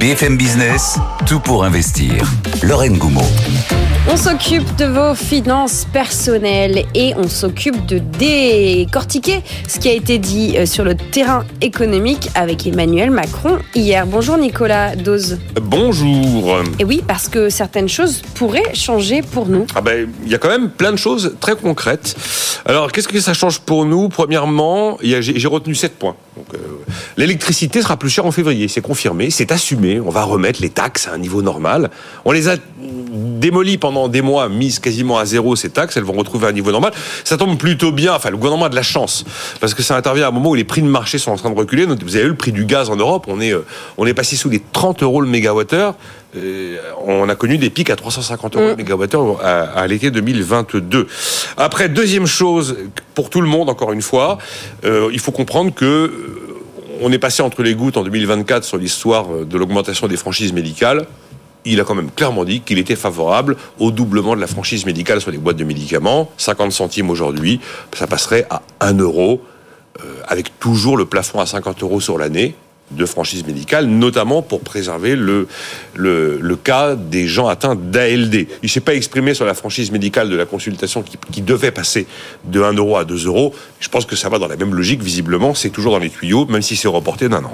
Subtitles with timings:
[0.00, 2.24] BFM Business, tout pour investir.
[2.62, 3.20] Lorraine Goumeau.
[4.08, 10.18] On s'occupe de vos finances personnelles et on s'occupe de décortiquer ce qui a été
[10.18, 14.06] dit euh, sur le terrain économique avec Emmanuel Macron hier.
[14.06, 15.38] Bonjour Nicolas Dose.
[15.60, 16.60] Bonjour.
[16.78, 19.66] Et oui, parce que certaines choses pourraient changer pour nous.
[19.74, 22.16] Ah ben, il y a quand même plein de choses très concrètes.
[22.64, 24.08] Alors, qu'est-ce que ça change pour nous?
[24.08, 26.16] Premièrement, j'ai retenu sept points.
[26.36, 26.58] Donc, euh,
[27.16, 30.00] L'électricité sera plus chère en février, c'est confirmé, c'est assumé.
[30.00, 31.90] On va remettre les taxes à un niveau normal.
[32.24, 32.56] On les a
[33.40, 36.72] démolies pendant des mois, mises quasiment à zéro ces taxes, elles vont retrouver un niveau
[36.72, 36.92] normal.
[37.24, 39.24] Ça tombe plutôt bien, enfin le gouvernement a de la chance,
[39.60, 41.50] parce que ça intervient à un moment où les prix de marché sont en train
[41.50, 41.86] de reculer.
[41.86, 43.64] Vous avez eu le prix du gaz en Europe, on est, euh,
[43.98, 45.94] on est passé sous les 30 euros le mégawattheure.
[46.36, 51.08] Euh, on a connu des pics à 350 euros le mégawattheure à, à l'été 2022.
[51.56, 52.76] Après, deuxième chose,
[53.14, 54.38] pour tout le monde, encore une fois,
[54.84, 56.10] euh, il faut comprendre que euh,
[57.00, 60.52] on est passé entre les gouttes en 2024 sur l'histoire euh, de l'augmentation des franchises
[60.52, 61.06] médicales.
[61.64, 65.20] Il a quand même clairement dit qu'il était favorable au doublement de la franchise médicale
[65.20, 66.30] sur les boîtes de médicaments.
[66.36, 67.60] 50 centimes aujourd'hui,
[67.92, 69.42] ça passerait à 1 euro,
[70.00, 72.54] euh, avec toujours le plafond à 50 euros sur l'année
[72.90, 75.46] de franchise médicale, notamment pour préserver le,
[75.94, 78.34] le, le cas des gens atteints d'ALD.
[78.34, 81.70] Il ne s'est pas exprimé sur la franchise médicale de la consultation qui, qui devait
[81.70, 82.06] passer
[82.44, 83.54] de 1 euro à 2 euros.
[83.78, 85.54] Je pense que ça va dans la même logique, visiblement.
[85.54, 87.52] C'est toujours dans les tuyaux, même si c'est reporté d'un an.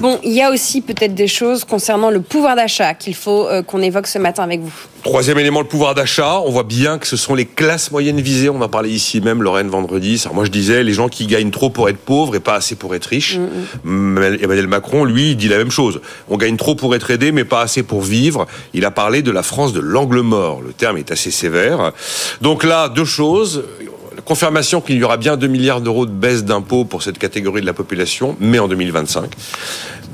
[0.00, 3.62] Bon, il y a aussi peut-être des choses concernant le pouvoir d'achat qu'il faut euh,
[3.62, 4.72] qu'on évoque ce matin avec vous.
[5.02, 6.40] Troisième élément, le pouvoir d'achat.
[6.40, 8.48] On voit bien que ce sont les classes moyennes visées.
[8.48, 10.20] On en parlait ici même, Lorraine, vendredi.
[10.24, 12.74] Alors moi, je disais, les gens qui gagnent trop pour être pauvres et pas assez
[12.74, 13.38] pour être riches.
[13.84, 16.00] Emmanuel Macron, lui, dit la même chose.
[16.28, 18.46] On gagne trop pour être aidé, mais pas assez pour vivre.
[18.74, 20.60] Il a parlé de la France de l'angle mort.
[20.62, 21.92] Le terme est assez sévère.
[22.40, 23.64] Donc là, deux choses.
[24.14, 27.60] La confirmation qu'il y aura bien 2 milliards d'euros de baisse d'impôts pour cette catégorie
[27.60, 29.30] de la population, mais en 2025.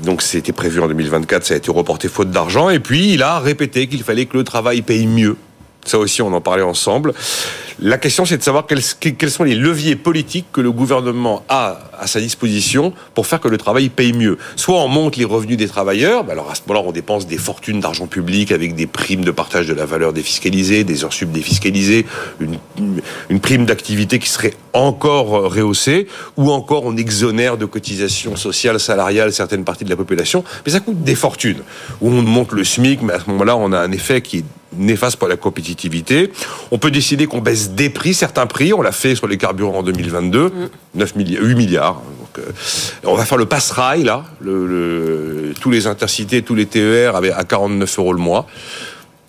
[0.03, 2.69] Donc c'était prévu en 2024, ça a été reporté faute d'argent.
[2.69, 5.37] Et puis il a répété qu'il fallait que le travail paye mieux.
[5.85, 7.13] Ça aussi, on en parlait ensemble.
[7.79, 12.07] La question, c'est de savoir quels, sont les leviers politiques que le gouvernement a à
[12.07, 14.37] sa disposition pour faire que le travail paye mieux.
[14.55, 17.37] Soit on monte les revenus des travailleurs, bah alors à ce moment-là, on dépense des
[17.37, 21.31] fortunes d'argent public avec des primes de partage de la valeur défiscalisée, des heures sub
[21.31, 22.05] défiscalisées,
[22.39, 22.57] une,
[23.29, 26.07] une prime d'activité qui serait encore rehaussée,
[26.37, 30.79] ou encore on exonère de cotisations sociales, salariales certaines parties de la population, mais ça
[30.79, 31.63] coûte des fortunes.
[32.01, 34.45] Ou on monte le SMIC, mais à ce moment-là, on a un effet qui est
[34.77, 36.31] néfaste pour la compétitivité.
[36.71, 38.73] On peut décider qu'on baisse des prix, certains prix.
[38.73, 40.51] On l'a fait sur les carburants en 2022,
[40.95, 42.01] 9 milliards, 8 milliards.
[42.19, 42.51] Donc, euh,
[43.03, 44.25] on va faire le pass-rail, là.
[44.39, 48.47] Le, le, tous les intercités, tous les TER à 49 euros le mois.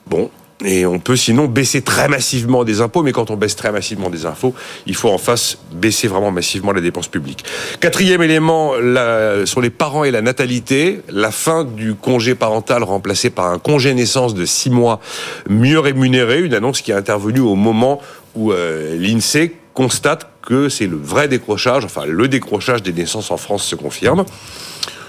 [0.07, 0.31] Bon.
[0.65, 4.11] Et on peut sinon baisser très massivement des impôts, mais quand on baisse très massivement
[4.11, 4.55] des impôts,
[4.87, 7.45] il faut en face baisser vraiment massivement la dépense publique.
[7.81, 13.31] Quatrième élément, la, sur les parents et la natalité, la fin du congé parental remplacé
[13.31, 15.01] par un congé naissance de six mois
[15.49, 18.01] mieux rémunéré, une annonce qui est intervenue au moment
[18.35, 23.37] où euh, l'INSEE constate que c'est le vrai décrochage, enfin le décrochage des naissances en
[23.37, 24.25] France se confirme.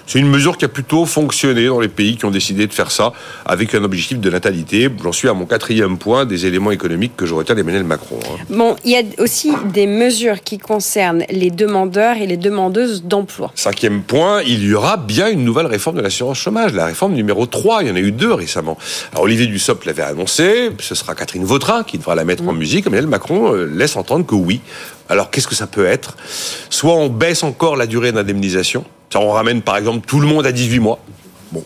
[0.07, 2.91] C'est une mesure qui a plutôt fonctionné dans les pays qui ont décidé de faire
[2.91, 3.11] ça
[3.45, 4.87] avec un objectif de natalité.
[5.03, 8.19] J'en suis à mon quatrième point des éléments économiques que je retiens d'Emmanuel Macron.
[8.23, 8.43] hein.
[8.49, 13.51] Bon, il y a aussi des mesures qui concernent les demandeurs et les demandeuses d'emploi.
[13.55, 17.45] Cinquième point, il y aura bien une nouvelle réforme de l'assurance chômage, la réforme numéro
[17.47, 17.81] 3.
[17.81, 18.77] Il y en a eu deux récemment.
[19.11, 22.85] Alors Olivier Dussopt l'avait annoncé, ce sera Catherine Vautrin qui devra la mettre en musique.
[22.85, 24.61] Emmanuel Macron euh, laisse entendre que oui.
[25.09, 26.15] Alors qu'est-ce que ça peut être?
[26.69, 30.51] Soit on baisse encore la durée d'indemnisation, on ramène par exemple tout le monde à
[30.51, 30.99] 18 mois.
[31.51, 31.63] Bon,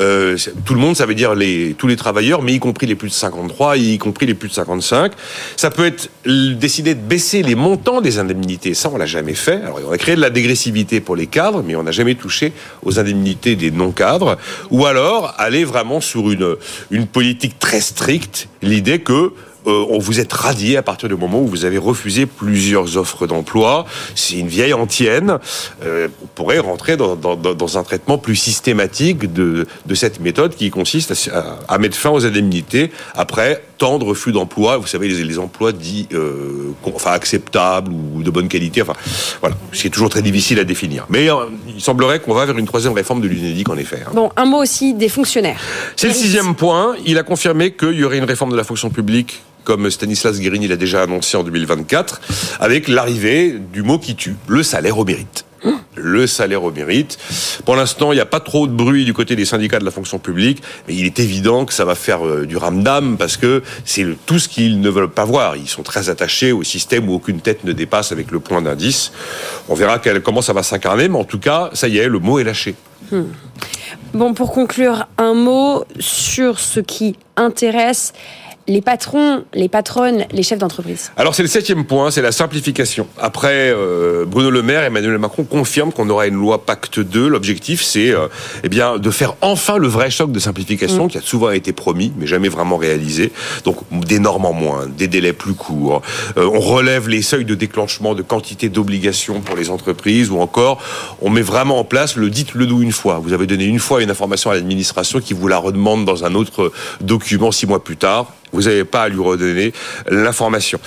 [0.00, 1.34] euh, tout le monde, ça veut dire
[1.78, 4.54] tous les travailleurs, mais y compris les plus de 53, y compris les plus de
[4.54, 5.12] 55.
[5.56, 8.74] Ça peut être décider de baisser les montants des indemnités.
[8.74, 9.62] Ça, on l'a jamais fait.
[9.62, 12.52] Alors, on a créé de la dégressivité pour les cadres, mais on n'a jamais touché
[12.82, 14.38] aux indemnités des non-cadres.
[14.70, 16.56] Ou alors aller vraiment sur une,
[16.90, 19.32] une politique très stricte, l'idée que
[19.66, 23.26] euh, on vous êtes radié à partir du moment où vous avez refusé plusieurs offres
[23.26, 23.84] d'emploi.
[24.14, 25.38] C'est une vieille antienne.
[25.84, 30.20] Euh, on pourrait rentrer dans, dans- dans- dans un traitement plus systématique de, de cette
[30.20, 31.12] méthode qui consiste
[31.68, 34.76] à, mettre fin aux indemnités après temps de refus d'emploi.
[34.78, 38.82] Vous savez, les, les emplois dits euh, enfin, acceptables ou de bonne qualité.
[38.82, 38.94] Enfin,
[39.40, 41.06] voilà, c'est toujours très difficile à définir.
[41.08, 41.28] Mais
[41.74, 44.00] il semblerait qu'on va vers une troisième réforme de l'UNEDIC, en effet.
[44.06, 44.10] hein.
[44.14, 45.60] Bon, un mot aussi des fonctionnaires.
[45.96, 46.94] C'est le sixième point.
[47.06, 50.68] Il a confirmé qu'il y aurait une réforme de la fonction publique comme Stanislas Guérini
[50.68, 52.20] l'a déjà annoncé en 2024,
[52.60, 55.44] avec l'arrivée du mot qui tue, le salaire au mérite.
[55.94, 57.18] Le salaire au mérite.
[57.64, 59.92] Pour l'instant, il n'y a pas trop de bruit du côté des syndicats de la
[59.92, 63.62] fonction publique, mais il est évident que ça va faire euh, du ramdam parce que
[63.84, 65.56] c'est tout ce qu'ils ne veulent pas voir.
[65.56, 69.12] Ils sont très attachés au système où aucune tête ne dépasse avec le point d'indice.
[69.68, 72.40] On verra comment ça va s'incarner, mais en tout cas, ça y est, le mot
[72.40, 72.74] est lâché.
[74.14, 78.12] Bon, pour conclure, un mot sur ce qui intéresse
[78.68, 81.10] les patrons, les patronnes, les chefs d'entreprise.
[81.16, 83.08] Alors c'est le septième point, c'est la simplification.
[83.20, 87.28] Après, euh, Bruno Le Maire, Emmanuel Macron confirment qu'on aura une loi Pacte 2.
[87.28, 88.28] L'objectif, c'est euh,
[88.62, 92.12] eh bien de faire enfin le vrai choc de simplification qui a souvent été promis,
[92.16, 93.32] mais jamais vraiment réalisé.
[93.64, 96.02] Donc des normes en moins, des délais plus courts.
[96.36, 100.80] Euh, on relève les seuils de déclenchement de quantité d'obligations pour les entreprises, ou encore
[101.20, 103.18] on met vraiment en place le dites-le nous une fois.
[103.18, 106.34] Vous avez donné une fois une information à l'administration qui vous la redemande dans un
[106.34, 108.32] autre document six mois plus tard.
[108.52, 109.72] Vous n'avez pas à lui redonner
[110.08, 110.78] l'information.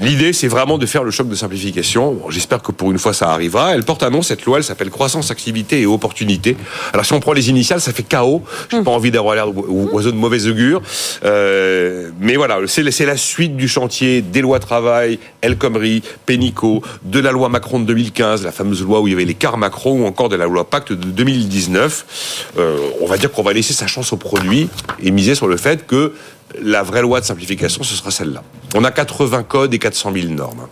[0.00, 2.20] L'idée, c'est vraiment de faire le choc de simplification.
[2.28, 3.74] J'espère que pour une fois, ça arrivera.
[3.74, 6.56] Elle porte un nom, cette loi, elle s'appelle croissance, activité et opportunité.
[6.92, 8.42] Alors, si on prend les initiales, ça fait chaos.
[8.70, 10.82] J'ai pas envie d'avoir l'air oiseau de mauvaise augure.
[11.24, 17.20] Euh, mais voilà, c'est la suite du chantier des lois travail, El Khomri, Pénicaud, de
[17.20, 20.02] la loi Macron de 2015, la fameuse loi où il y avait les quarts Macron,
[20.02, 22.50] ou encore de la loi Pacte de 2019.
[22.58, 24.68] Euh, on va dire qu'on va laisser sa chance au produit
[25.02, 26.12] et miser sur le fait que
[26.60, 28.42] la vraie loi de simplification, ce sera celle-là.
[28.74, 30.66] On a 80 codes et 400 000 normes.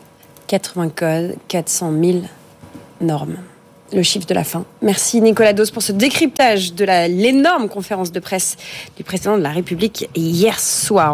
[0.47, 2.19] 80 codes, 400 000
[3.01, 3.37] normes.
[3.93, 4.65] Le chiffre de la fin.
[4.81, 8.57] Merci Nicolas Dos pour ce décryptage de l'énorme conférence de presse
[8.97, 11.11] du président de la République hier soir.